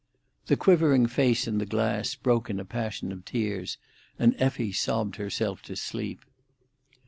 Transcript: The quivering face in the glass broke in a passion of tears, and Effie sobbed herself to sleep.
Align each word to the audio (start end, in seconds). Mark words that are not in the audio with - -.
The 0.47 0.57
quivering 0.57 1.05
face 1.05 1.47
in 1.47 1.59
the 1.59 1.65
glass 1.67 2.15
broke 2.15 2.49
in 2.49 2.59
a 2.59 2.65
passion 2.65 3.11
of 3.11 3.23
tears, 3.23 3.77
and 4.17 4.35
Effie 4.39 4.71
sobbed 4.73 5.17
herself 5.17 5.61
to 5.65 5.75
sleep. 5.75 6.21